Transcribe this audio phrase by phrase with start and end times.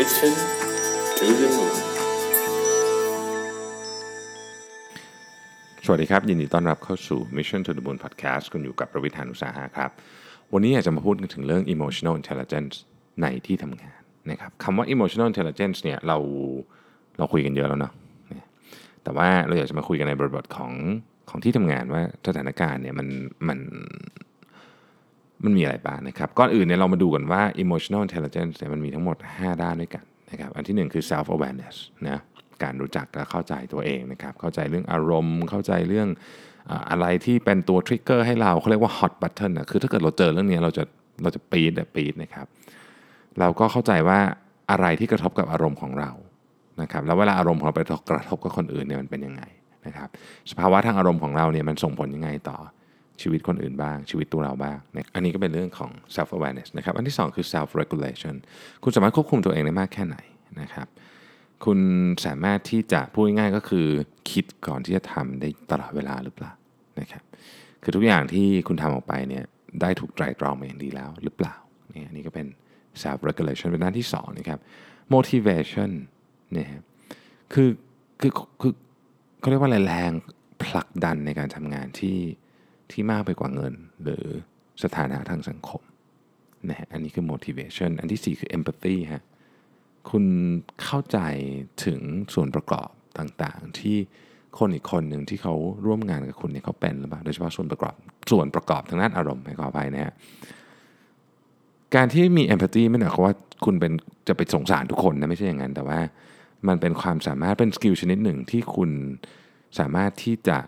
[0.00, 0.34] Mission
[1.18, 1.74] to the Moon
[5.84, 9.90] สวัสดีครับ ยินดีต้อนรับเข้าสู่ Mission to the Moon Podcast คุณอยู่กับประวิทยานุสาหะครับ
[10.52, 12.74] วันนี้อยากจะมาพูดถึงเรื่อง emotional intelligence
[13.22, 14.00] ในที่ทำงาน
[14.30, 16.18] นะครับคำว่า emotional intelligence เนี่ยเรา
[17.18, 17.92] เราคุยกันเยอะแล้วเนาะ
[19.02, 20.72] แต่ว่าเราอยากจะมาคุยกันในบริบทของ
[21.30, 23.08] ของที่ทำงานว่าสถานการณ์เนี่ยมัน
[23.48, 23.58] มัน
[25.44, 31.76] มันมีอะไรบ้างนะครับ ก่อนอื่นเนี่ยเรามาดูกันว่า emotional intelligence เนี่ยมันมีทั้งหมด 5 ด้านด้วยกันนะครับอันที่หนึ่งคือ self awareness
[32.08, 32.20] นะ
[32.62, 36.08] การรู้จักและเข้าใจตัวเองนะครับเข้าใจเรื่องอารมณ์ เข้าใจเรื่อง
[36.90, 40.84] อะไรที่เป็นตัวทริกเกอร์ให้เราเขาเรียกว่า hot button นะคือถ้าเกิดเราเจอเรื่องนี้เราจะ
[41.22, 42.46] เราจะปีดอะปีดนะครับ
[43.40, 44.18] เราก็เข้าใจว่า
[44.70, 46.10] อะไรที่กระทบกับอารมณ์ของเรา
[46.82, 49.42] นะครับแล้วเวลาอารมณ์ของเราไปกระทบกับคนอื่นเนี่ยมันเป็นยังไง
[49.86, 50.08] นะครับ
[50.50, 52.58] สภาวะทางอารมณ์ของเราเนี่ยมันส่งผลยังไงต่อ
[53.22, 58.34] ชีวิตคนอื่นบ้าง ชีวิตตัวเราบ้างนะอันนี้ก็เป็นเรื่องของ self awareness นะครับ อันที่สองคือ self regulation
[58.82, 60.16] คุณสามารถควบคุมตัวเองได้มากแค่ไหน
[60.60, 60.88] นะครับ
[61.64, 61.78] คุณ
[62.26, 63.86] สามารถที่จะพูดง่ายๆก็คือ
[64.30, 66.52] คิดก่อนที่จะทำได้ตลอดเวลาหรือเปล่า
[67.00, 67.22] นะครับ
[67.82, 69.44] คือทุกอย่างที่คุณทำออกไปเนี่ย
[69.80, 71.54] ได้ถูกไตรตรองมาอย่างดีแล้วหรือเปล่า
[71.90, 72.46] เนี่ยอันนี้ก็เป็น
[73.02, 74.58] self regulation เป็นด้านที่สองนะครับ
[75.14, 75.90] motivation
[76.52, 76.82] เนี่ยครับ
[77.52, 77.68] คือ
[78.20, 78.72] คือคือ
[79.40, 80.12] เขาเรียกว่าอะไรแรง
[80.64, 82.18] ผลักดันในการทำงานที่
[82.92, 84.24] ที่มากไปกว่าเงิน หรือ
[84.82, 85.82] สถานะทางสังคม
[86.68, 89.24] นะฮะอันนี้คือ motivation อันที่สี่คือ empathy ฮะ
[90.10, 90.24] คุณ
[90.82, 91.18] เข้าใจ
[91.84, 92.00] ถึง
[92.34, 93.96] ส่วนประกอบต่างๆ ที่
[94.58, 95.54] คนอีกคนหนึ่งที่เขา
[95.86, 97.94] ร่วมงานกับคุณเนี่ยเขาเป็นหรือเปล่าโดยเฉพาะส่วนประกอบ
[98.30, 100.14] ส่วนประกอบทางด้านอารมณ์ให้ขออภัยนะฮะ
[101.94, 103.92] การที่มี empathy ไม่ได้หมายความว่าคุณเป็น
[104.28, 106.00] จะไปสงสารทุกคนนะไม่ใช่อย่างนั้น แต่ว่า
[106.68, 108.90] มันเป็นความสามารถเป็น skill ชนิดหนึ่งที่คุณ
[109.78, 110.58] สามารถที่จะ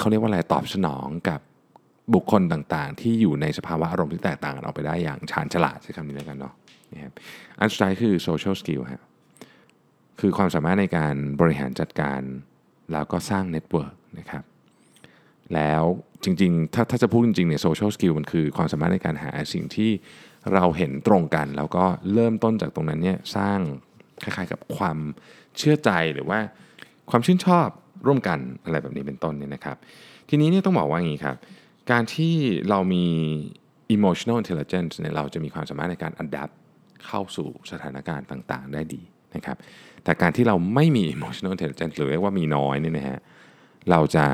[0.00, 1.40] เขาเรียกว่าอะไรตอบสนองกับ
[2.14, 6.54] บุคคลต่างๆ ที่อยู่ในสภาวะอารมณ์ที่แตกต่างกันออกไปได้อย่างชาญฉลาดใช้คำนี้แล้วกันเนาะ
[6.92, 7.12] นะครับ
[7.58, 9.02] อันสุดท้ายคือ social skill ฮะ
[10.20, 12.20] คือความสามารถในการบริหารจัดการ
[12.92, 14.44] แล้วก็สร้าง network นะครับ
[15.54, 15.82] แล้ว
[16.24, 19.90] จริงๆ ถ้าถ้าจะพูดจริงๆเนี่ย social skill มันคือความสามารถในการหาสิ่งที่
[20.52, 23.58] เราเห็นตรงกัน แล้วก็เริ่มต้นจากตรงนั้นเนี่ยสร้าง
[24.22, 24.98] คล้ายๆกับความ
[25.56, 26.38] เชื่อใจหรือว่า
[27.10, 27.68] ความชื่นชอบ
[28.06, 29.76] ร่วมกันอะไรแบบนี้เป็นต้นเนี่ยนะครับ
[30.28, 31.36] ทีนี้เนี่ยต้องบอกว่าอย่างนี้ครับ
[31.90, 32.34] การที่
[32.70, 33.06] เรามี
[33.96, 36.54] emotional intelligence เนี่ยเราจะมีความสามารถในการ adapt
[37.06, 39.02] เข้าสู่สถานการณ์ต่างๆ ได้ดี
[39.34, 39.56] นะครับ
[40.04, 43.18] แต่การที่เราไม่มี emotional intelligence หรือเรียกว่ามีน้อยเนี่ยนะฮะ
[43.90, 44.26] เราจะ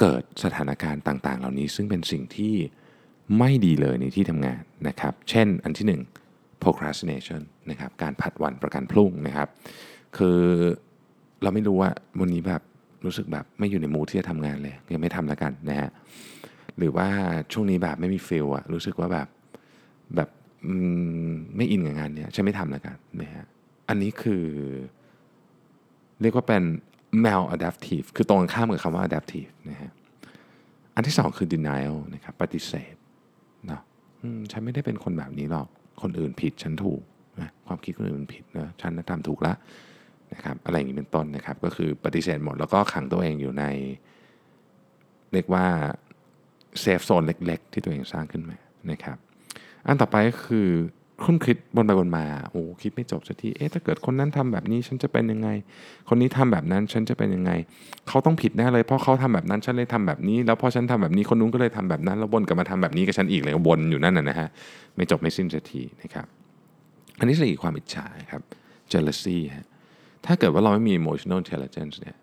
[0.00, 2.54] เกิดสถานการณ์ต่าง ๆ เหล่านี้ ซึ่งเป็นสิ่งที่
[3.38, 7.40] ไม่ดีเลยในที่ทำงานนะครับ เช่นอันที่ 1 procrastination
[7.70, 9.48] นะครับ การผัดวันประกันพรุ่งนะครับ
[10.16, 10.40] คือ
[11.42, 11.90] เราไม่รู้ว่า
[12.20, 12.62] วันนี้แบบ
[13.04, 15.90] รู้สึกแบบไม่อยู่ในมูที่จะทำงานเลยยังไม่ทำแล้วกันนะฮะ
[16.78, 17.08] หรือว่า
[17.52, 19.28] ช่วงนี้แบบไม่มีฟิลอะรู้สึกว่าแบบ
[20.16, 20.28] แบบ
[21.56, 23.44] ไม่อินกับงานเนี้ยฉันไม่ทำแล้วกันนะฮะ
[23.88, 24.44] อันนี้คือ
[26.20, 26.62] เรียกว่าเป็น
[27.26, 29.90] maladaptive คือตรงข้ามกับคำว่า adaptive นะฮะ
[30.94, 32.94] อันที่สองคือ denial นะครับปฏิเสธ
[33.66, 33.82] เนาะ
[34.52, 35.68] ฉันไม่ได้เป็นคนแบบนี้หรอก
[36.02, 37.02] คนอื่นผิดฉันถูก
[37.40, 39.56] นะความคิดคนอื่นผิดนะฉันทำถูกแล้ว
[40.32, 43.64] นะครับอะไรอย่างนี้เป็นต้นนะครับ ก็คือปฏิเสธหมดแล้วก็ขังตัวเองอยู่ใน
[45.32, 45.66] เรียกว่า
[46.80, 48.56] เซฟโซนเล็ก ๆ ที่ตัวเองสร้างขึ้นมา
[48.90, 49.16] นะครับ
[49.86, 50.68] อันต่อไปก็คือ
[51.22, 55.48] คุ้นคิดบนไปบนมาโอ้คิดไม่จบสักทีเอ๊ะถ้าเกิดคนนั้นทำแบบนี้ฉันจะเป็นยังไง
[56.08, 57.52] คนนี้ทำแบบนั้นฉันจะเป็นยังไง
[58.08, 64.48] เขาต้องผิดแน่เลยเพราะเขาทำแบบนั้นฉันเลยทำแบบนี้ แล้วพอฉันทำแบบนี้คนนู้นก็เลยทำแบบนั้นแล้ววนกลับมาทำแบบนี้กับฉันอีกเลยวนอยู่นั่นนะนะฮะ
[64.96, 66.26] ไม่จบไม่สิ้นสักทีนะครับ
[67.18, 68.42] อันที่สี่ความอิจฉาครับ
[68.92, 69.66] jealousy ฮะ
[70.26, 72.16] ถ้าเกิดว่าเราไม่มี emotional intelligence เนี่ย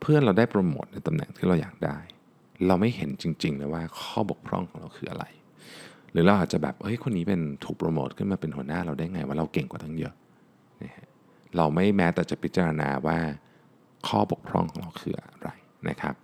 [0.00, 1.98] เพื่อนเราได้โปรโมทในตำแหน่งที่เราอยากได้
[2.66, 5.24] เราไม่เห็นจริงๆเลยว่าข้อบกพร่องของเราคืออะไร
[6.12, 10.14] หรือเราอาจจะแบบเฮ้ยคนนี้เป็นถูกโปรโมทขึ้นมาเป็นหัวหน้าเราได้ไงว่าเราเก่งกว่าตั้งเยอะ
[10.82, 11.06] นะฮะ
[11.56, 13.18] เราไม่แม้แต่จะพิจารณาว่า
[14.08, 15.48] ข้อบกพร่องของเราคืออะไร
[15.88, 16.14] นะครับ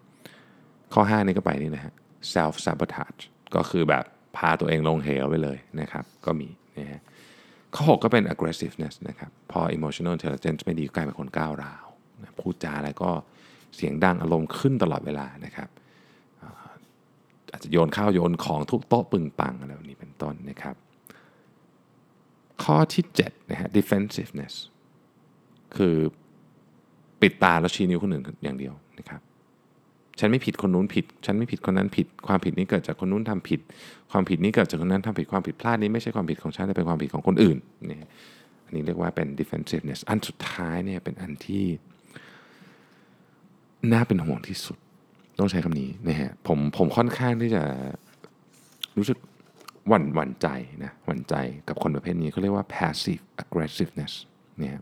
[0.92, 1.92] ข้อ 5 นี่ก็ไปนี่นะฮะ
[2.34, 3.20] self sabotage
[3.54, 4.04] ก็คือแบบ
[4.36, 6.48] พาตัวเองลงเหวไปเลยนะครับ ก็มี
[6.78, 7.00] นะฮะ
[7.76, 11.86] ข้อ6ก็เป็น aggressiveness นะครับ พอ emotional intelligence ไม่ดีกลายเป็นคนก้าวร้าว
[12.20, 13.10] นะพูดจาอะไรก็
[13.76, 15.68] เสียงดังอารมณ์ขึ้นตลอดเวลานะครับ
[16.42, 16.50] อา
[17.52, 20.76] อาจจะโยนข้าวโยนของทุกโต๊ะปึงปังอะไรแบบนี้เป็นต้นนะครับ
[22.62, 24.54] ข้อที่7นะฮะ defensiveness
[25.76, 25.96] คือ
[27.20, 29.20] ปิดตาแล้วชี้นิ้วคนอื่นอย่างเดียวนะครับ
[30.20, 33.60] ฉันไม่ผิดคนนู้นผิด ฉันไม่ผิดคนนั้นผิด ความผิดนี้เกิดจากคนนู้นทำผิด
[34.12, 37.58] ความผิดนี้เกิดจากคนนั้นทำผิด ความผิดพลาดนี้ไม่ใช่ความผิดของฉันแต่เป็นความผิดของคนอื่น
[37.90, 37.98] นี่
[38.64, 41.64] อันนี้เรียกว่าเป็น defensiveness อันสุดท้ายเนี่ยเป็นอันที่
[43.92, 44.78] น่าเป็นห่วงที่สุด
[45.38, 47.62] ต้องใช้คำนี้นะฮะผมผมค่อนข้างที่จะ
[48.96, 49.18] รู้สึก
[49.88, 50.48] หวั่นหวั่นใจ
[50.84, 51.34] นะหวั่นใจ
[51.68, 54.12] กับคนประเภทนี้เขาเรียกว่า passive aggressiveness
[54.58, 54.78] เนี่ย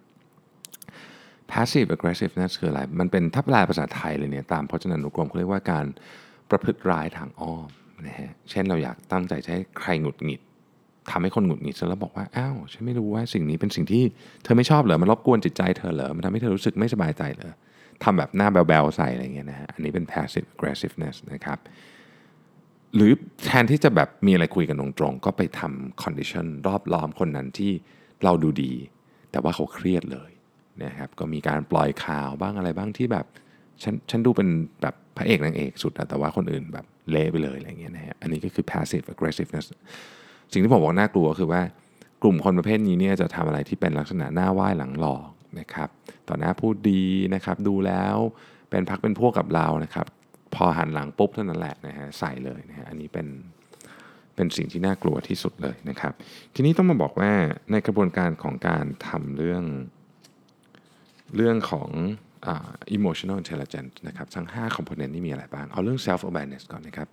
[1.52, 5.86] passive aggressiveness คืออะไร มันเป็นถ้าแปลภาษาไทยเลยเนี่ยตามพจนานุกรมเขาเรียกว่าการ
[6.50, 7.68] ประพฤติร้ายทางอ้อม
[8.06, 10.40] นะฮะ เช่นเราอยากตั้งใจให้ใครหงุดหงิด
[11.10, 14.04] ทำให้คนหงุดหงิดแล้วบอกว่า อ้าว ฉันไม่รู้ว่าสิ่งนี้เป็นสิ่งที่
[14.42, 17.52] เธอไม่ชอบเหรอ มันรบกวนจิตใจเธอเหรอ มันทำให้เธอรู้สึกไม่สบายใจเหรอ
[18.02, 21.58] ทำแบบหน้าแบวๆใส่อะไรเงี้ยนะฮะ อันนี้เป็น passive aggressiveness นะครับ
[22.94, 23.12] หรือ
[23.46, 27.72] แทนที่จะแบบมีอะไรคุยกันตรงๆ ก็ไปทำ condition รอบล้อมคนนั้นที่
[28.24, 28.72] เราดูดี
[29.30, 30.30] แต่ว่าเขาเครียดเลย
[30.84, 33.26] นะครับก็มีการปล่อยข่าวบ้างอะไรบ้างที่แบบ
[33.82, 34.48] ฉันฉันดูเป็น
[34.82, 39.66] แบบพระเอกนางเอกสุดแต่ว่าคนอื่นแบบเละไปเลยอะไรเงี้ยนะฮะอันนี้ก็คือ passive aggressiveness
[40.52, 41.62] สิ่งที่ผมบอกน่ากลัวคือว่า
[42.22, 45.28] กลุ่มคนประเภทนี้เนี่ยจะทำอะไรที่เป็นลักษณะหน้าไหว้หลังหลอก
[45.60, 45.88] นะครับ
[46.28, 47.02] ต่อหน้าพูดดี
[47.34, 48.16] นะครับดูแล้ว
[48.70, 50.06] เป็นพักเป็นพวกกับเรานะครับ
[50.54, 53.26] พอหันหลังปุ๊บเท่านั้นแหละนะฮะใส่เลยนะฮะอันนี้เป็น
[54.34, 56.12] เป็นสิ่งที่น่ากลัวที่สุดเลยนะครับ
[56.54, 57.32] ทีนี้ต้องมาบอกว่า
[57.70, 59.64] ในกระบวนการของการทำเรื่อง
[61.36, 61.90] เรื่องของ
[62.96, 67.08] emotional intelligence นะครับทั้ง 5 component นี่มีอะไรบ้าง เอาเรื่อง self awareness ก่อนนะครับ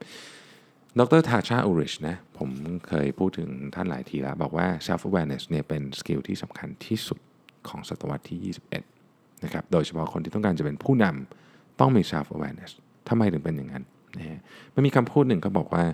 [1.00, 2.50] ดรทาชาอูริชนะผม
[2.88, 7.20] เคยพูดถึงท่านหลายทีแล้ว บอกว่า self awareness เนี่ยเป็นสกิลที่สำคัญที่สุด
[7.68, 8.56] ของศตวรรษที่
[8.96, 12.72] 21 นะครับ โดยเฉพาะคนที่ต้องการจะเป็นผู้นำต้องมี self awareness
[13.10, 13.84] ทำไมถึงเป็นอย่างนั้น
[14.18, 14.40] นะฮะ
[14.74, 15.86] มันมีคำพูดหนึ่งก็บอกว่า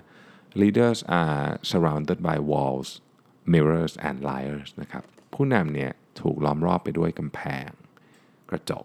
[0.62, 2.88] leaders are surrounded by walls
[3.52, 5.90] mirrors and liars นะครับผู้นำเนี่ย
[6.20, 7.68] ถูกล้อมรอบไปด้วยกำแพง
[8.50, 8.84] กระจก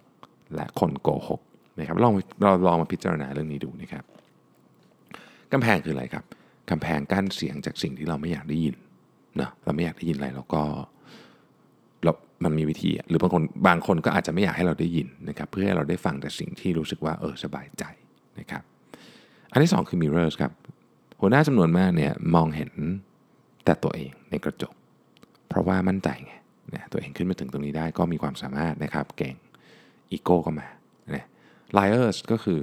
[0.56, 1.41] และคนโกหก
[1.79, 2.13] นะครับลอง
[2.44, 4.03] เราลองมาพิจารณาเรื่องนี้ดูนะครับ
[5.51, 6.23] กำแพงคืออะไรครับ
[6.69, 8.75] กำแพงกั้นเสียงจากสิ่งที่เราไม่อยากได้ยิน
[9.41, 10.62] นะเราไม่อยากได้ยินอะไรเราก็
[12.03, 12.12] เรา
[12.44, 17.83] มันมีวิธีหรือบางคนบางคนก็อาจจะไม่อยากให้เราได้ยินนะครับ เพื่อให้เราได้ฟังแต่สิ่งที่รู้สึกว่าเออสบายใจ
[18.39, 18.63] นะครับ
[19.51, 20.51] อันที่สองคือ mirrors ครับ
[21.19, 22.71] หัวหน้าจำนวนมากเนี่ยมองเห็น
[23.65, 24.73] แต่ตัวเองในกระจก
[25.50, 26.33] เพราะว่ามั่นใจไง
[26.73, 29.35] นะตัวเองขึ้นมาถึงตรงนี้ได้ก็มีความสามารถนะครับเก่ง
[30.12, 30.68] อีโก้ก็มา
[31.13, 31.25] เนะ
[31.78, 32.62] liars ก็คือ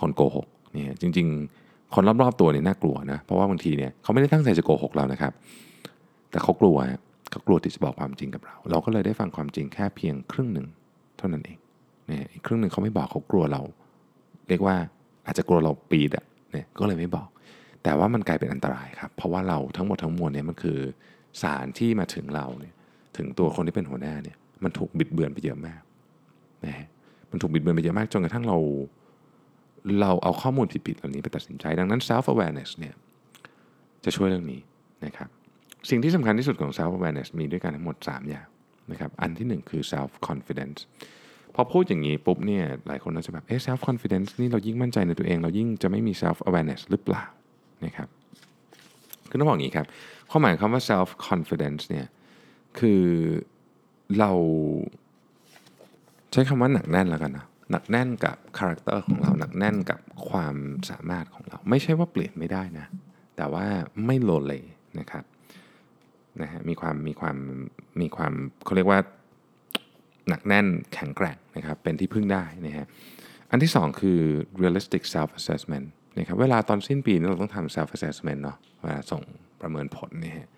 [0.00, 1.26] คนโกหกเนี่ยจริง
[1.60, 5.32] ๆ คนรอบๆตัวเนี่ยน่ากลัวนะ เพราะว่าบางทีเนี่ยเขาไม่ได้ตั้งใจจะโกหกเรานะครับ
[6.30, 6.76] แต่เขากลัว
[7.30, 10.66] เขากลัวที่จะบอกความจริงกับเรา เราก็เลยได้ฟังความจริงแค่เพียงครึ่งหนึ่ง
[11.18, 11.58] เท่านั้นเอง
[12.06, 13.62] เนี่ยอีกครึ่งหนึ่งเขาไม่บอกเขากลัวเรา
[14.48, 14.76] เรียกว่า
[15.26, 17.28] อาจจะกลัวเราปีดอะเนี่ยก็เลยไม่บอก
[17.82, 20.78] แต่ว่ามันกลายเป็นอันตรายครับ เพราะว่าเราทั้งหมดทั้งมวลเนี่ยมันคือ
[21.42, 22.74] สารที่มาถึงเราเนี่ย
[23.16, 25.80] ถึงตัวคนที่เป็นหัวหน้าเนี่ยมันถูกบิดเบือนไปเยอะมาก
[26.66, 26.86] นะ
[27.30, 28.58] มันถูกบิดเบือนไปเยอะมากจนกระทั่งเรา
[30.00, 32.94] เราเอาข้อมูลผิดๆเหล่านี้ไปตัดสินใจ ดังนั้น self awareness เนี่ย
[34.04, 34.60] จะช่วยเรื่องนี้
[35.06, 35.28] นะครับ
[35.90, 38.46] สิ่งที่สำคัญที่สุดของ self awareness มีด้วยกันทั้งหมด 3 อย่าง
[38.90, 40.80] นะครับ อันที่ 1 คือ self confidence
[41.54, 47.24] พอพูดอย่างนี้ปุ๊บเนี่ยหลายคนน่าจะแบบเอ๊ะ self confidence นี่เรายิ่งมั่นใจในตัวเอง เรายิ่งจะไม่มี self awareness หรือเปล่า
[47.84, 48.08] นะครับ
[49.28, 49.86] คือต้องบอกอย่างนี้ครับ
[50.30, 52.06] ความหมายคำว่า self confidence เนี่ย
[52.78, 53.02] คือ
[54.18, 54.30] เรา
[56.32, 60.56] ใช้คำว่าหนักแน่นแล้วกันนะหนักแน่นกับ character ของเราหนักแน่นกับความ
[60.90, 62.86] สามารถของเรา ไม่ใช่ว่าเปลี่ยนไม่ได้นะ
[63.36, 63.66] แต่ว่า
[64.06, 64.52] ไม่โลเล
[64.98, 65.24] นะครับ
[66.42, 67.36] นะฮะมีความมีความ
[68.00, 68.32] มีความ
[68.64, 69.00] เขาเรียกว่า
[70.28, 72.86] หนักแน่นแข็งแกร่งนะครับเป็นที่พึ่งได้นะฮะ
[73.50, 74.20] อันที่สองคือ
[74.62, 75.86] realistic self assessment
[76.18, 79.22] นะครับเวลาตอนสิ้นปีเราต้องทำ self assessment เนาะเวลาส่ง
[79.60, 80.48] ประเมินผลเนี่ย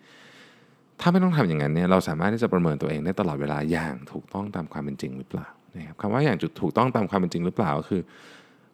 [1.01, 8.01] ถ้าไม่ต้องทำอย่างนั้นเนี่ยเราสามารถที่จะประเมินตัวเองได้ตลอดเวลาอย่างถูกต้องตามความเป็นจริงหรือเปล่า นะครับคำว่าอย่างจุดถูกต้องตามความเป็นจริงหรือเปล่าก็คือ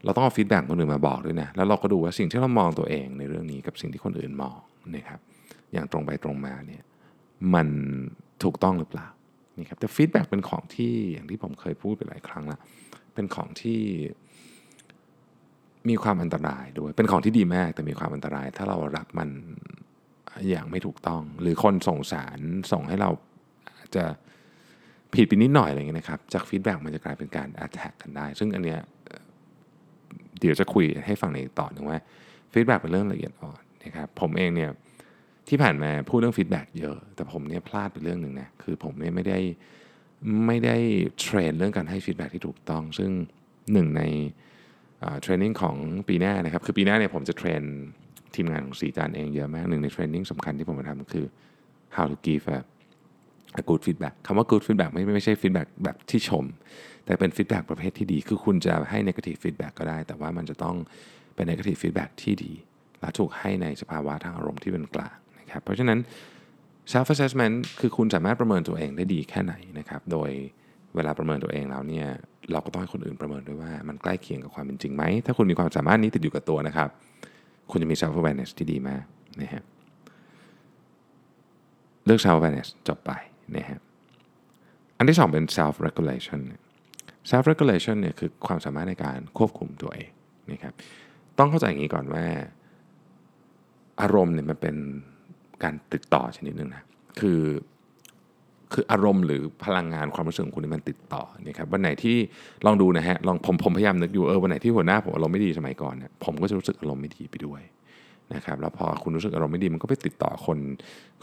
[0.06, 4.58] เราต้องเอา feedback คนอื่นมาบอกด้วยนะแล้วเราก็ดูว่าสิ่งที่เรามองตัวเองในเรื่องนี้กับสิ่งที่คนอื่นมอง
[4.96, 5.20] นะครับ
[5.74, 6.84] อย่างตรงไปตรงมาเนี่ย
[7.54, 7.68] มัน
[8.44, 9.08] ถูกต้องหรือเปล่า
[9.58, 12.60] นี่ครับแต่ feedback เป็นของที่อย่างที่ผมเคยพูดไปหลายครั้งแล้ว
[13.14, 13.82] เป็นของที่
[15.90, 19.30] มีความอันตรายด้วย เป็นของที่ดีมากแต่มีความอันตราย ถ้าเรารับมัน
[20.50, 22.40] อย่างไม่ถูกต้อง หรือคนส่งสาร
[22.72, 23.10] ส่งให้เรา
[23.96, 24.06] จะ
[25.16, 28.80] ผิดไปนิดหน่อยอะไรเงี้ยนะครับ จาก feedback มันจะกลายเป็นการ attack กันได้ ซึ่งอันเนี้ย
[30.40, 32.00] เดี๋ยวจะคุยให้ฟังในตอนนึงว่า
[32.54, 34.72] feedback เป็นเรื่องละเอียดอ่อนนะครับ ผมเองเนี่ย
[35.50, 39.40] ที่ผ่านมาพูดเรื่อง feedback เยอะ แต่ผมเนี่ยพลาดไปเรื่องหนึ่งนะ คือผมเนี่ยไม่ได้
[40.48, 40.76] ไม่ได้
[41.22, 43.12] train เรื่องการให้ feedback ที่ถูกต้อง ซึ่ง
[43.74, 44.04] หนึ่งใน
[45.22, 45.76] training ของ
[46.08, 47.62] ปีหน้านะครับ คือปีหน้าเนี่ยผมจะ train
[48.36, 51.26] ทีมงานของสีจานเองเยอะมากหนึ่งใน training สำคัญที่ผมจะทำคือ
[51.96, 52.64] how to give a, a
[53.70, 56.46] good feedback คำว่า good feedback ไม่ไม่ใช่ feedback แบบที่ชม
[57.06, 60.76] แต่เป็น feedback ประเภทที่ดี คือคุณจะให้ negative feedback ก็ได้ แต่ว่ามันจะต้อง
[61.36, 62.54] เป็น negative feedback ที่ดี
[63.00, 66.00] และถูกให้ในสภาวะทางอารมณ์ที่เป็นกลางนะครับเพราะฉะนั้น
[66.94, 70.30] self assessment คือคุณสามารถประเมินตัวเองได้ดีแค่ไหนนะครับโดย
[70.96, 72.08] เวลาประเมินตัวเองแล้วเนี่ย
[72.52, 76.90] เราก็ต้องให้คนอื่นประเมินด้วยว่ามันใกล้เคียงกับความเป็นจริงไหม ถ้าคุณมีความสามารถนี้ติดอยู่กับตัวนะครับ
[77.72, 79.04] คุณจะมี self awareness ที่ดีมาก
[79.42, 79.64] นะฮะ
[82.06, 83.12] เลือก self awareness จบไป
[83.58, 83.80] นะฮะ
[84.98, 86.42] อันที่สองเป็น self regulation
[87.30, 90.10] self regulation เนี่ยคือความสามารถในการควบคุมตัวเอง
[90.52, 90.74] นะครับ
[91.38, 92.26] ต้องเข้าใจอย่างนี้ก่อนว่า
[94.02, 94.76] อารมณ์เนี่ยมันเป็น
[95.64, 96.84] การติดต่อชนิดหนึ่งนะ
[97.20, 97.42] คือ
[98.74, 102.18] คืออารมณ์หรือพลังงานความรู้สึกของคุณนี่มันติดต่อนะครับวันไหนที่
[102.66, 107.62] ลองดูนะฮะลองผมผมพยายามนึกอยู่เออวันไหนที่หัวหน้าผมอารมณ์ไม่ดีสมัยก่อนเนี่ยผมก็จะรู้สึกอารมณ์ไม่ดีไปด้วย
[108.36, 110.58] นะครับแล้วพอคุณรู้สึกอารมณ์ไม่ดีมันก็ไปติดต่อคน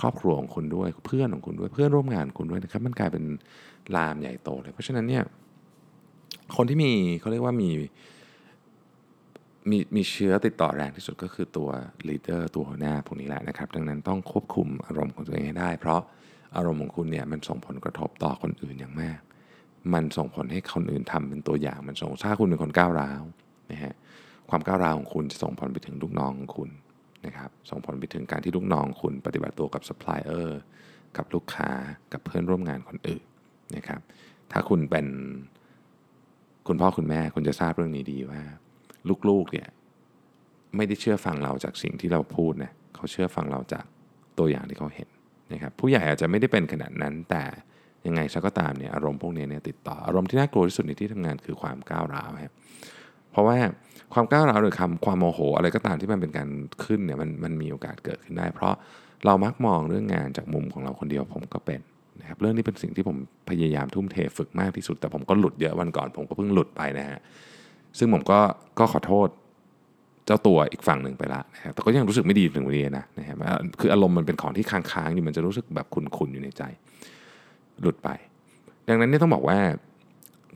[0.00, 3.24] ครอบครัวของคุณด้วย เพื่อนของคุณด้วยเพื่อนร่วมงานคุณด้วยนะครับมันกลายเป็น
[3.96, 5.22] ลามใหญ่โตเลย เพราะฉะนั้นเนี่ย
[6.56, 7.70] คนที่มีเขาเรียกว่ามี
[9.70, 11.68] มีมีเชื้อติดต่อแรงที่สุดก็คือตัว
[12.08, 16.00] leader ตัวหัวหน้าพวกนี้แหละนะครับ ดังนั้นต้องควบคุมอารมณ์ของตัวเองให้ได้ เพราะ
[16.56, 19.20] อารมณ์ของคุณเนี่ยมันส่งผลกระทบต่อคนอื่นอย่างมาก
[19.94, 23.22] มันส่งผลให้คนอื่นทำเป็นตัวอย่าง มันส่งถ้าคุณเป็นคนก้าวร้าว
[23.70, 23.94] นะฮะ
[24.50, 26.70] ความก้าวร้าวของคุณจะส่งผลไปถึงลูกน้องของคุณ
[27.26, 30.60] นะครับส่งผลไปถึงการที่ลูกน้องคุณปฏิบัติตัวกับซัพพลายเออร์
[31.16, 31.70] กับลูกค้า
[32.12, 33.22] กับเพื่อนร่วมงานคนอื่น
[33.76, 34.00] นะครับ
[34.52, 35.06] ถ้าคุณเป็น
[36.66, 38.42] คุณพ่อคุณแม่คุณจะทราบเรื่องนี้ดีว่า
[39.28, 39.68] ลูกๆเนี่ย
[40.76, 43.84] ไม่ได้เชื่อฟังเราจากสิ่งที่เราพูดนะเขาเชื่อฟังเราจาก
[44.38, 45.08] ตัวอย่างที่เขาเห็น
[45.52, 47.44] นะครับผู้ใหญ่อาจจะไม่ได้เป็นขนาดนั้น แต่
[48.06, 52.54] ยังไงซะก็ตามเนี่ยอารมณ์พวกนี้เนี่ยติดต่ออารมณ์ที่น่ากลัวที่สุดในที่ทำงานคือความก้าวร้าวครับ
[53.38, 53.58] ราะว่า
[54.14, 56.48] ความก้าวร้าวหรือคำความโมโห อะไรก็ตามที่มันเป็นการ
[56.84, 58.74] ขึ้นเนี่ยมันมันมีโอกาสเกิดขึ้นได้ เพราะ
[59.26, 61.80] เรามักมองเรื่องงานจากมุมของเราคนเดียวผมก็เป็น
[62.20, 63.16] นะครับเรื่องนี้เป็นสิ่งที่ผม
[63.50, 67.18] พยายามทุ่มเทฝึกมากที่สุด แต่ผมก็หลุดเยอะวันก่อนผมก็เพิ่งหลุดไปนะฮะ
[67.98, 68.40] ซึ่งผมก็
[68.78, 69.28] ก็ขอโทษ
[70.26, 73.36] เจ้าตัวอีกฝั่งหนึ่งไปละนะครับแต่ก็ยังรู้สึกไม่ดีถึงวันนี้นะนะครับ
[73.80, 76.62] คืออารมณ์มันเป็นของที่ค้างๆอยู่มันจะรู้สึกแบบคุนๆอยู่ในใจ
[77.80, 78.08] หลุดไป
[78.88, 79.58] ดังนั้นนี่ต้องบอกว่า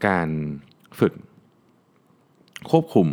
[0.07, 0.29] การ
[1.01, 1.13] ฝึก
[2.71, 3.09] ควบคุม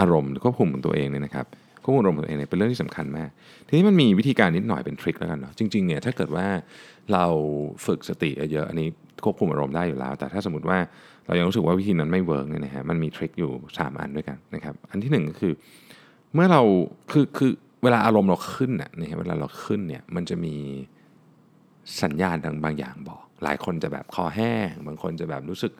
[0.00, 1.46] อารมณ์ควบคุมตัวเองเนี่ยนะครับ
[1.82, 3.30] ควบคุมอารมณ์ตัวเองเนี่ยเป็นเรื่องที่สำคัญมาก
[3.66, 6.46] ทีนี้มันมีวิธีการนิดหน่อยเป็น trick แล้วกันเนาะจริงๆเนี่ยถ้าเกิดว่า
[7.12, 7.24] เรา
[7.86, 8.88] ฝึกสติเยอะอันนี้
[9.24, 10.78] ควบคุมอารมณ์ได้อยู่แล้ว แต่ถ้าสมมติว่า
[11.26, 15.52] เรายังรู้สึกว่าวิธีนั้นไม่ work เนี่ยนะฮะมันมี trick อยู่ 3 อันด้วยกันนะครับอันที่ 1 ก็คือ
[16.34, 16.62] เมื่อเรา
[17.12, 17.50] คือคือ
[17.82, 20.54] เวลาอารมณ์เราขึ้นเนี่ยนะฮะเวลาเราขึ้นเนี่ยมันจะมี
[22.02, 25.72] สัญญาณบางอย่างบอก หลายคนจะแบบคอแห้ง บางคนจะแบบรู้สึก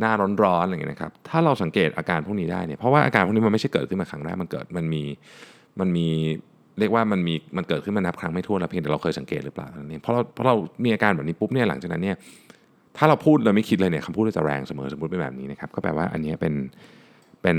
[0.00, 5.02] หน้าร้อนๆอะไรอย่างเงี้ยนะครับถ้าเราสังเกตอาการพวกนี้ได้เนี่ยเพราะว่าอาการพวกนี้มันไม่ใช่เกิดขึ้นมาครั้งแรกมันเกิดมันมี
[5.80, 6.06] มันมี
[6.78, 12.16] เรียกว่ามันมีมันเกิดขึ้นมานับครั้งไม่ถ้วนแล้วเพียงแต่เราเคยสังเกตหรือเปล่านี่เพราะเราเพราะเรามีอาการแบบนี้ปุ๊บเนี่ยหลังจากนั้นเนี่ย
[12.96, 16.54] ถ้าเราพูดเราไม่คิดเลยเนี่ยคำพูดเราจะแรงเสมอสมมติเป็นแบบนี้นะครับก็แปลว่าอันนี้เป็น
[17.42, 17.58] เป็น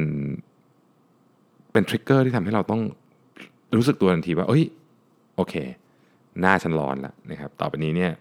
[1.72, 2.82] เป็นทริกเกอร์ที่ทำให้เราต้อง
[3.78, 4.64] รู้สึกตัวทันทีว่าเอ้ย
[5.36, 5.54] โอเค
[6.42, 8.12] หน้าฉันร้อนแล้วนะครับต่อไปนี้เนี่ย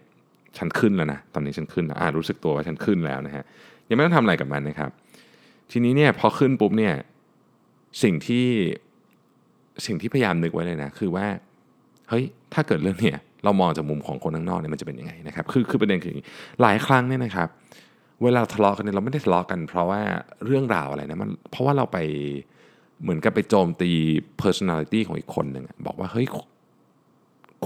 [0.57, 3.43] ฉันขึ้นแล้วนะตอนนี้ฉันขึ้นแล้วรู้สึกตัวว่าฉันขึ้นแล้วนะฮะ
[3.89, 4.89] ยังไม่ต้องทำอะไรกับมันนะครับ
[5.71, 6.93] ทีนี้เนี่ยพอขึ้นปุ๊บเนี่ย
[8.03, 8.47] สิ่งที่
[9.85, 11.27] สิ่งที่พยายามนึกไว้เลยนะคือว่า
[12.09, 12.23] เฮ้ย
[12.53, 16.13] ถ้าเกิดเรื่องเนี่ยเรามองจากมุมของคนข้างนอกเนี่ยมันจะเป็นยังไงนะครับคือคือประเด็นคือ
[16.61, 17.47] หลายครั้งเนี่ยนะครับ
[18.23, 20.01] เวลาทะเลาะกันเนี่ยเราไม่ได้ทะเลาะกัน เพราะว่า
[20.45, 21.97] เรื่องราวอะไรนะมันเพราะว่าเราไป
[23.01, 23.91] เหมือนกับไปโจมตี
[24.41, 26.27] personality ของอีกคนหนึ่งบอกว่าเฮ้ย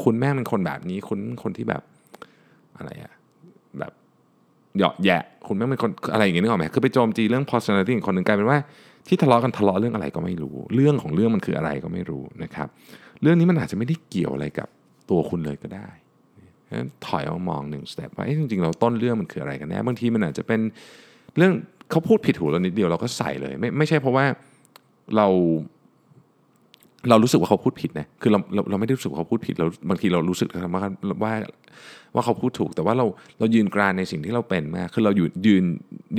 [0.04, 1.84] คุณแม่เป็นคนแบบนี้คุณคนที่แบบ
[2.78, 3.14] อะไรอะ
[3.80, 3.92] แบบ
[4.78, 8.60] เหยาะแยะ คุณแม่เป็นคนอะไรอย่างเงี้ยนึกออกไหมคือไปโจมตีเรื่อง personality ของคนหนึ่งกลายเป็นว่า
[9.08, 12.68] ที่ทะเลาะกันทะเลาะเรื่องอะไรก็ไม่รู้ เรื่องของเรื่องมันคืออะไรก็ไม่รู้นะครับ
[13.22, 14.68] เรื่องนี้มันอาจจะไม่ได้เกี่ยวอะไรกับ
[15.10, 15.88] ตัวคุณเลยก็ได้
[17.06, 20.60] ถอยออกมองหนึ่งสเต็ปว่าจริงๆเราต้นเรื่องมันคืออะไรกันแน่บางทีมันอาจจะเป็น
[21.38, 21.52] เรื่อง
[21.92, 24.26] เขาพูดผิดหูเรานิดเดียวเราก็ใส่เลย ไม่ไม่ใช่เพราะว่า
[25.16, 25.28] เรา
[27.10, 30.84] เรารู้สึกว่าเขาพูดผิดนะคือเราเราเราไม่ได้รู้สึกว่าเขาพูดผิดเราบางทีเรารู้สึกว่า
[31.24, 31.34] ว่า
[32.16, 33.06] ว่าเขาพูดถูก แต่ว่าเรา
[33.40, 35.64] เรายืนกรานในสิ่งที่เราเป็นมากคือเราอยู่ยืน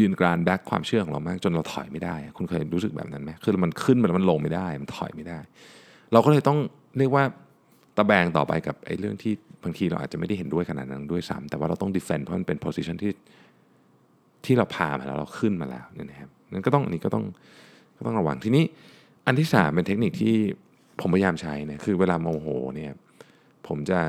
[0.01, 5.39] ยืนกรานแบ็คความเชื่อของเรามากจนเราถอยไม่ได้ คุณเคยรู้สึกแบบนั้นไหมคือมันขึ้นมันมันลงไม่ได้ มันถอยไม่ได้
[6.13, 6.59] เราก็เลยต้อง
[6.99, 7.25] เรียกว่า
[7.97, 9.33] ตะแบงต่อไปกับไอ้เรื่องที่
[9.65, 13.13] บางทีเราอาจจะไม่ได้เห็นด้วยขนาดนั้นด้วยซ้ำแต่ว่าเราต้องดิเฟนต์เพราะมันเป็นโพสิชันที่
[14.45, 17.25] ที่เราพามาแล้วเราขึ้นมาแล้วนะครับนั้นก็ต้องอันนี้ก็ต้อง
[17.97, 18.65] ก็ต้องระวังทีนี้
[19.27, 20.35] อันที่สามเป็นเทคนิคที่
[21.01, 22.93] ผมพยายามใช้เนี่ยคือเวลาโมโหเนี่ย
[23.67, 24.01] ผมจะ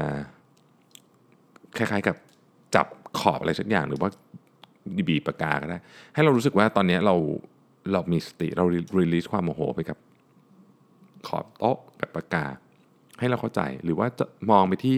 [1.77, 2.15] คล้ายๆกับ
[2.75, 2.87] จับ
[3.19, 4.09] ขอบอะไรสักอย่างหรือว่า
[5.07, 5.79] บีบปากกาก็ได้
[6.13, 7.15] ให้เรารู้สึกว่าตอนนี้เรา
[7.91, 8.65] เรามีสติเรา
[8.97, 9.97] รีลีสความโมโหไปกับ
[11.27, 12.45] ขอบโต๊ะกับปากกา
[13.19, 14.95] ให้เราเข้าใจหรือว่าจะมองไปที่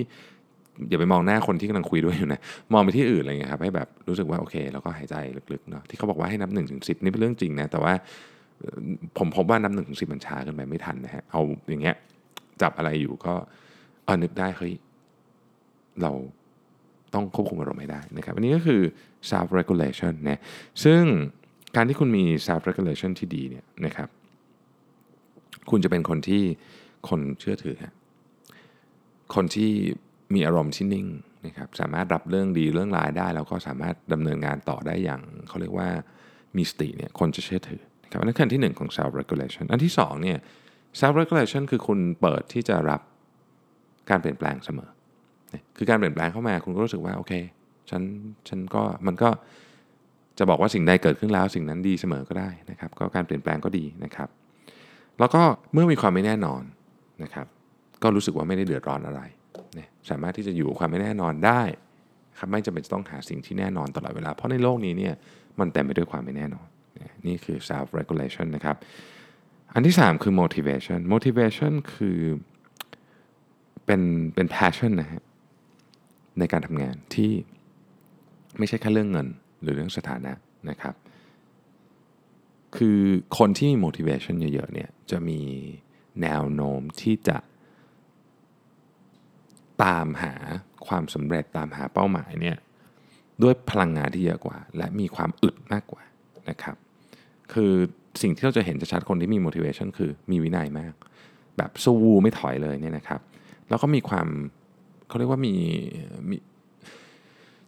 [0.89, 2.41] อย่าไปมองหน้าคนที่กำลังคุยด้วยอยู่นะ
[2.73, 5.15] มองไปที่อื่นอะไรเงี้ยครับให้แบบรู้สึกว่าโอเคแล้วก็หายใจ
[5.53, 7.93] ลึกๆเนาะที่เขาบอกว่าให้นับหนึ่งถึงสินี่เป็นเรื่องจริงนะแต่ว่า
[9.17, 11.95] ผมพบว่านับหนึ่งถึงสิบมันช้าเกินไปไม่ทันนะฮะเอาอย่างเงี้ย
[12.61, 13.33] จับอะไรอยู่ก็
[14.03, 14.73] เออนึกได้เฮ้ย
[16.01, 16.11] เรา
[17.13, 18.81] ต้องควบคุมอารมณ์ให้ได้นะครับอันนี้ก็คือ
[19.29, 20.39] self regulation นะ
[20.83, 21.01] ซึ่ง
[21.75, 24.09] การที่คุณมี self regulation ที่ดีเนี่ยนะครับ
[25.69, 26.43] คุณจะเป็นคนที่
[27.09, 27.75] คนเชื่อถือ
[29.35, 29.71] คนที่
[30.33, 31.07] มีอารมณ์ที่นิ่ง
[31.45, 35.89] นะครับสามารถรับเรื่องดีเรื่องร้ายได้ แล้วก็สามารถดำเนินงานต่อได้อย่างเขาเรียกว่า
[36.57, 40.37] มีสติเนี่ยคนจะเชื่อถือ ครับอันนั้นขั้นที่ 1 ของ self regulation อันที่2เนี่ย
[40.99, 43.01] self regulation คือคุณเปิดที่จะรับ
[44.09, 44.89] การเปลี่ยนแปลงเสมอ
[45.77, 47.33] คือการเปลี่ยนแปลงเข้ามาคุณก็รู้สึกว่าโอเค
[47.89, 48.01] ฉัน
[48.49, 49.29] ฉันก็มันก็
[50.39, 54.29] จะบอกว่าสิ่งใดเกิดขึ้นแล้ว สิ่งนั้นดีเสมอก็ได้นะครับ ก็การเปลี่ยนแปลงก็ดีนะครับ
[55.19, 55.41] แล้วก็
[55.73, 56.63] เมื่อมีความไม่แน่นอน
[57.23, 57.47] นะครับ
[58.03, 59.21] ก็รู้สึกว่าไม่ได้เดือดร้อนอะไร
[59.77, 61.61] นี่ยสามารถที่จะอยู่ความไม่แน่นอนได้
[62.37, 65.13] ครับไม่จำเป็นต้องหาสิ่งที่แน่นอนตลอดเวลา เพราะในโลกนี้เนี่ย
[65.59, 66.67] มันเต็มไปด้วยความไม่แน่นอน
[67.27, 68.77] นี่คือ self regulation นะครับ
[69.73, 72.19] อันที่ 3 คือ motivation motivation คือ
[73.85, 74.01] เป็น
[74.35, 75.23] เป็น passion นะฮะ
[76.39, 77.31] ในการทำงานที่
[78.57, 79.27] ไม่ใช่แค่เรื่องเงิน
[79.61, 80.33] หรือเรื่องสถานะ
[80.69, 80.95] นะครับ
[82.77, 82.99] คือ
[83.37, 85.41] คนที่มี motivation เยอะๆเนี่ยจะมี
[86.21, 87.37] แนวโน้มที่จะ
[89.83, 90.33] ตามหา
[90.87, 92.57] ความสำเร็จตามหาเป้าหมายเนี่ย
[93.43, 96.03] ด้วยพลังงานที่เยอะกว่า และมีความอึดมากกว่า
[96.51, 96.75] นะครับ
[97.53, 97.71] คือ
[98.21, 100.93] สิ่งที่เราจะเห็นชัดๆคนที่มี motivation คือมีวินัยมาก
[101.57, 103.21] แบบสู้ไม่ถอยเลยเนี่ยนะครับ
[103.69, 104.27] แล้วก็มีความ
[105.07, 105.55] เขาเรียกว่ามี
[106.29, 106.37] มี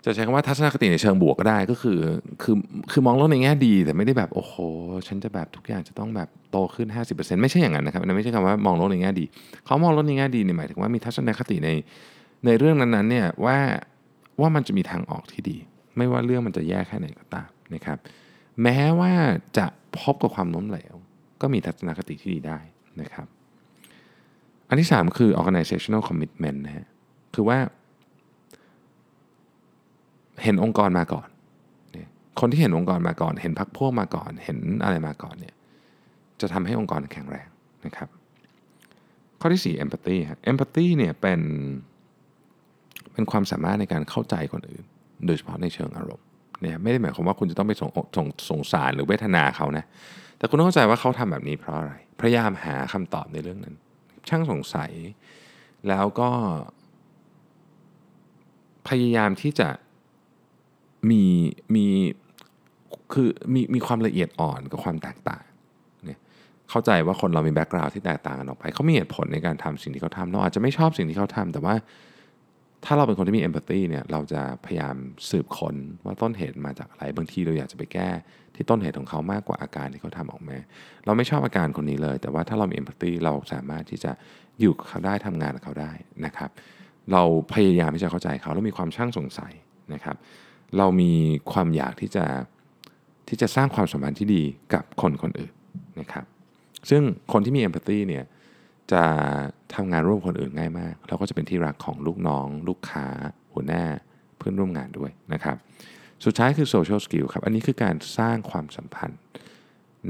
[0.05, 1.99] จะใช้คำว่าทัศนคติในเชิงบวกก็ได้ก็คือ
[2.43, 2.55] คือ
[2.91, 4.53] คือมองโลกในแง่ดี แต่ไม่ได้แบบโอ้โห
[5.07, 9.25] ฉันจะแบบทุกอย่างจะต้องแบบโตขึ้น 50%ไม่ใช่อย่างนั้นนะครับนนั้นไม่ใช่คำว่ามองโลกในแง่ดี
[9.65, 11.69] เขามองโลกในแง่ดีเนี่ยหมายถึงว่ามีทัศนคติใน
[12.45, 13.57] ในเรื่องนั้นๆเนี่ยว่า
[14.41, 15.57] ว่ามันจะมีทางออกที่ดี
[15.97, 17.97] ไม่ว่าเรื่องมันจะแย่แค่ไหนก็ตามนะครับ
[18.61, 19.13] แม้ว่า
[19.57, 19.65] จะ
[19.99, 20.95] พบกับความล้มเหลว
[21.41, 22.59] ก็มีทัศนคติที่ดีได้
[23.01, 23.27] นะครับ
[24.67, 26.87] อันที่ 3 คือ organizational commitment นะฮะ
[27.35, 27.57] คือว่า
[30.43, 31.27] เห็นองค์กรมาก่อน
[32.39, 35.55] คนที่เห็นองค์กรมาก่อน เห็นพักพวกมาก่อน เห็นอะไรมาก่อนเนี่ย
[36.41, 37.47] จะทำให้องค์กรแข็งแรง
[37.85, 38.09] นะครับ
[39.39, 41.41] ข้อที่ 4 empathy ฮะ empathy เนี่ยเป็น
[43.13, 44.83] เป็นความสามารถในการเข้าใจคนอื่น
[45.25, 46.27] โดยเฉพาะในเชิงอารมณ์
[46.63, 49.85] เนี่ยไม่ได้หมายความว่าคุณจะต้องไปสงสงสงสารหรือเวทนาเขานะ
[50.37, 53.75] แต่คุณต้องเข้าใจว่าเขาทำแบบนี้เพราะอะไรพยายามหาคำตอบในเรื่องนั้น
[54.29, 54.91] ช่างสงสัย
[55.89, 56.29] แล้วก็
[58.87, 59.69] พยายามที่จะ
[61.09, 61.23] มี
[61.75, 61.85] มี
[63.13, 65.43] คือมีมีความละเอียดอ่อนกับความแตกต่าง
[66.05, 66.19] เนี่ย
[66.69, 71.75] เข้าใจว่าคนเรามีแบ็กกราวด์ที่แตกต่างกันออกไป เขามีเหตุผลในการทำสิ่งที่เขาทำเราอาจจะไม่ชอบสิ่งที่เขาทำแต่ว่า
[72.85, 74.95] ถ้าเราเป็นคนที่มีเอมพัตตีเนี่ยเราจะพยายาม
[75.29, 78.09] สืบค้นว่าต้นเหตุมาจากอะไรบางทีเราอยากจะไปแก้
[78.55, 80.57] ที่ต้นเหตุของเขามากกว่าอาการที่เขาทำออกมา
[81.05, 84.11] เราไม่ชอบอาการคนนี้เลย แต่ว่าถ้าเรามีเอมพัตตีเราสามารถที่จะ
[84.59, 85.91] อยู่กับเขาได้ทำงานกับเขาได้
[86.25, 86.49] นะครับ
[87.11, 89.53] เราพยายามที่จะเข้าใจเขาแล้วมีความช่างสงสัย
[89.93, 90.15] นะครับ
[90.77, 91.11] เรามี
[91.51, 92.25] ความอยากที่จะ
[93.27, 94.43] ที่จะสร้างความสัมพันธ์ที่ดี
[94.73, 95.53] กับคนคนอื่น
[95.99, 96.25] นะครับ
[96.89, 98.23] ซึ่งคนที่มีเอมพัตตีเนี่ย
[98.91, 99.03] จะ
[99.75, 103.05] ทำงานร่วมคนอื่นง่ายมากแล้วก็จะเป็นที่รักของลูกน้อง ลูกค้า
[103.53, 103.83] หัวหน้า
[104.37, 105.57] เพื่อนร่วมงานด้วยนะครับ
[106.25, 109.19] สุดท้ายคือ social skill ครับ อันนี้คือการสร้างความสัมพันธ์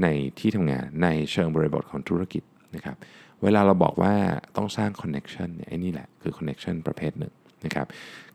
[0.02, 0.06] ใน
[0.38, 2.42] ที่ทำงานในเชิงบริบทของธุรกิจ
[2.74, 2.96] นะครับ
[3.42, 4.14] เวลาเราบอกว่า
[4.56, 7.32] ต้องสร้าง connection เนี่ยไอ้นี่แหละคือ connection ประเภทหนึ่ง
[7.64, 7.86] นะครับ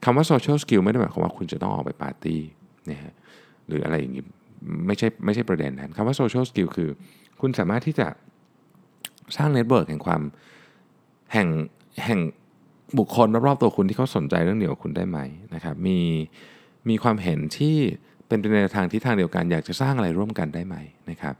[0.03, 2.41] คำว่า social skill ไม่ได้หมายความว่าคุณจะต้องออกไปปาร์ตี้
[2.89, 3.13] นะฮะ
[3.67, 4.23] หรืออะไรอย่างนี้
[4.87, 6.89] ไม่ใช่ไม่ใช่ประเด็นนั้นคำว่า social skill คือ
[7.41, 8.07] คุณสามารถที่จะ
[9.37, 10.21] สร้าง network แห่งความ
[11.33, 11.47] แห่ง
[12.05, 12.19] แห่ง
[12.97, 15.19] บุคคลรอบๆตัวคุณที่เขาสนใจเรื่องเดียวกับคุณได้ไหม
[15.55, 15.99] นะครับมี
[16.89, 17.75] มีความเห็นที่
[18.27, 20.75] เป็นไปในทางที่ทางเดียวกัน อยากจะสร้างอะไรร่วมกันได้ไหม
[21.09, 21.35] นะครับ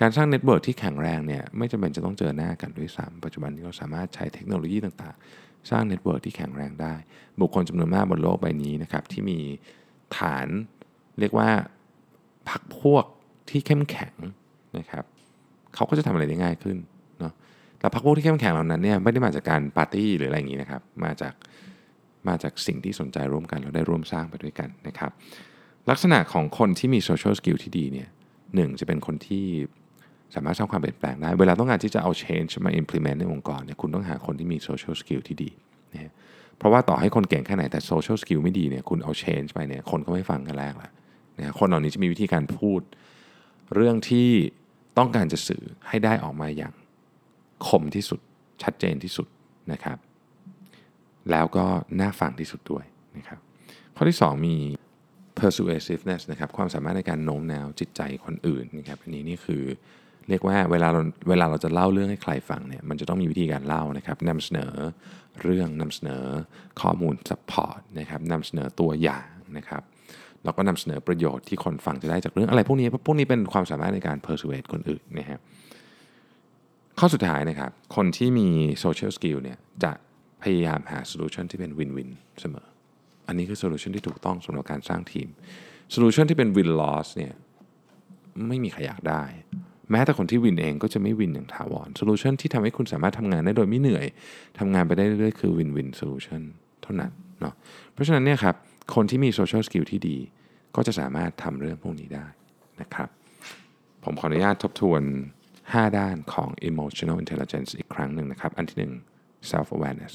[0.00, 6.94] การสร้าง network ที่แข็งแรงเนี่ยไม่จำเป็นจะต้องเจอหน้ากันด้วยซ้ำปัจจุบันนี้เราสามารถใช้เทคโนโลยีต่างๆ สร้าง network ที่แข็งแรงได้
[7.40, 9.38] บุคคลจำนวนมากบนโลกใบนี้นะครับที่มี
[10.16, 10.46] ฐาน
[11.20, 11.50] เรียกว่า
[12.48, 13.04] พรรคพวก
[13.50, 14.14] ที่เข้มแข็ง
[14.78, 15.04] นะครับ
[15.74, 16.76] เขาก็จะทำอะไรได้ง่ายขึ้น
[17.82, 21.34] เนาะแต่พรรคพวกที่เข้มแข็งเหล่านั้นเนี่ยไม่ได้มาจากการปาร์ตี้หรืออะไรอย่างนี้นะครับ มาจาก
[22.28, 25.10] มาจากสิ่งที่สนใจร่วมกันแล้วได้ร่วมสร้างไปด้วยกันนะครับ
[25.90, 28.08] ลักษณะของคนที่มี social skill ที่ดีเนี่ย
[28.54, 29.46] หนึ่งจะเป็นคนที่
[30.34, 35.50] สามารถสร้างความเปลี่ยนแปลงได้ เวลาต้องการที่จะเอา change มา implement ในองค์กรเนี่ยคุณต้องหาคนที่มี social skill ที่ดี
[35.92, 36.12] นะ
[36.58, 40.90] เพราะว่าต่อให้คนเก่งแค่ไหนแต่ social skill ไม่ดีเนี่ยคุณเอา change ไปเนี่ยคนก็ไม่ฟังกันแรกละ
[41.38, 42.80] นะคนเหล่านี้จะมีวิธีการพูด
[43.74, 44.28] เรื่องที่
[44.98, 46.72] ต้องการจะสื่อให้ได้ออกมาอย่าง
[47.68, 48.20] คมที่สุด
[48.62, 49.28] ชัดเจนที่สุด
[49.72, 49.98] นะครับ
[51.30, 51.66] แล้วก็
[52.00, 52.84] น่าฟังที่สุดด้วย
[53.16, 53.38] นะครับ
[53.96, 54.56] ข้อที่ 2 มี
[55.38, 59.64] persuasiveness นะครับความสามารถในการโน้มน้าวจิตใจคนอื่นนะครับอันนี้นี่คือ
[60.28, 64.72] เรียกว่าเวลาเราเวลาเราจะเล่าเรื่องให้ใครฟังเนี่ยมันจะต้องมีวิธีการเล่านะครับนำเสนอ
[65.42, 66.22] เรื่องนำเสนอ
[66.80, 69.82] ข้อมูล support นะครับนำเสนอตัวอย่างนะครับ
[70.44, 75.40] แล้วก็นำเสนอประโยชน์ที่คนฟังจะได้จากเรื่องอะไรพวกนี้เพราะพวกนี้เป็นความสามารถในการ persuade คนอื่นนะครับ
[76.98, 78.48] ข้อสุดท้ายนะครับ คนที่มี
[78.84, 79.92] social skill เนี่ยจะ
[80.42, 82.66] พยายามหา solution ที่เป็น win-win เสมอ
[83.26, 85.28] อันนี้คือ solution ที่ถูกต้องสำหรับการสร้างทีม
[85.90, 87.32] solution ที่เป็น win-lose เนี่ย
[88.48, 89.22] ไม่มีใครอยากได้
[89.90, 94.06] แม้แต่คนที่ win เองก็จะไม่ win อย่างถาวร solution ที่ทำให้คุณสามารถทำงานได้โดยไม่เหนื่อย
[94.58, 96.42] ทำงานไปได้เรื่อยๆคือ win win solution
[96.82, 97.54] เท่านั้นเนาะ
[97.92, 98.54] เพราะฉะนั้นเนี่ยครับ
[98.94, 100.16] คนที่มี social skill ที่ดี
[100.76, 102.26] ก็จะสามารถทำเรื่องพวกนี้ได้
[102.80, 103.08] นะครับ
[104.04, 105.02] ผมขออนุญาตทบทวน
[105.78, 108.78] 5 ด้านของ emotional intelligence อีกครั้งหนึ่งนะครับ อันที่
[109.12, 110.14] 1 self awareness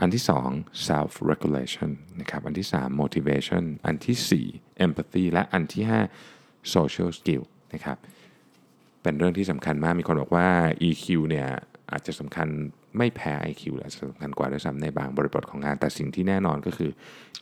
[0.00, 1.90] อันที่ 2 self regulation
[2.20, 5.84] นะครับ อันที่ 3 motivation อันที่ 4 empathy และอันที่
[6.28, 7.42] 5 social skill
[7.74, 7.98] นะครับ
[9.02, 10.48] เป็นเรื่องที่สำคัญมาก มีคนบอกว่า
[10.88, 11.48] EQ เนี่ย
[11.92, 12.48] อาจจะสำคัญ
[12.98, 16.90] ไม่แพ้ IQ หรืออาจจะสำคัญกว่าด้วยซ้ำในบางบริบทของงาน แต่สิ่งที่แน่นอนก็คือ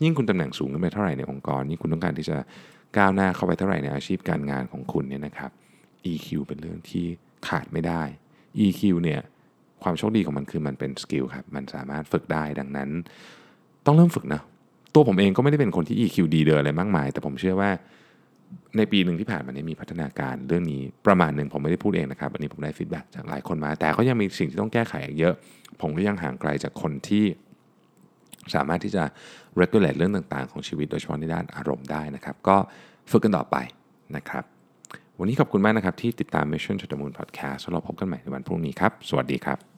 [0.02, 2.36] ยิ่งคุณตำแหน่งสูงขึ้นไปเท่าไหร่ในองค์กร ยิ่งคุณต้องการที่จะ
[2.96, 5.50] ก้าวหน้าเข้าไปเท่าไหร่ในอาชีพการงานของคุณเนี่ยนะครับ
[6.12, 7.06] EQ เป็นเรื่องที่
[7.48, 8.02] ขาดไม่ได้
[8.64, 9.20] EQ เนี่ย
[9.82, 12.90] ความโชคดีของมันคือมันเป็น skill ครับ มันสามารถฝึกได้ดังนั้น
[13.86, 14.42] ต้องเริ่มฝึกนะ
[14.94, 17.70] ตัวผมเองก็ไม่ได้เป็นคนที่ EQ ดีเด่อะไรมากมาย แต่ผมเชื่อว่า
[18.76, 25.34] ในปีหนึ่งที่ผ่านมานี้มีพัฒนาการเรื่องนี้ประมาณหนึ่งผมไม่ได้พูดเองนะครับ อันนี้ผมได้ feedback จากหลายคนมา แต่ก็ยังมีสิ่งที่ต้องแก้ไขเยอะ
[25.80, 27.24] ผมก็ยังห่างไกลจากคนที่
[28.54, 29.04] สามารถที่จะ
[29.60, 32.56] regulate เรื่องต่างๆ ของชีวิตโดยเฉพาะในด้านอารมณ์ได้นะครับ ก็
[33.10, 33.56] ฝึกกันต่อไป
[34.16, 34.44] นะครับ
[35.22, 39.69] วันนี้ขอบคุณมากนะครับที่ติดตาม Mission to the Moon Podcast แล้วเราพบกันใหม่ในวันพรุ่งนี้ครับ สวัสดีครับ